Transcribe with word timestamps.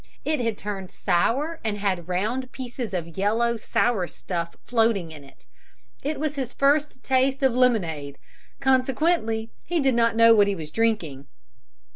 It 0.25 0.39
had 0.39 0.57
turned 0.57 0.89
sour 0.89 1.59
and 1.63 1.77
had 1.77 2.07
round 2.07 2.51
pieces 2.51 2.91
of 2.91 3.15
yellow, 3.15 3.55
sour 3.55 4.07
stuff 4.07 4.55
floating 4.65 5.11
in 5.11 5.23
it; 5.23 5.45
it 6.01 6.19
was 6.19 6.33
his 6.33 6.53
first 6.53 7.03
taste 7.03 7.43
of 7.43 7.53
lemonade, 7.53 8.17
consequently 8.59 9.51
he 9.67 9.79
did 9.79 9.93
not 9.93 10.15
know 10.15 10.33
what 10.33 10.47
he 10.47 10.55
was 10.55 10.71
drinking. 10.71 11.27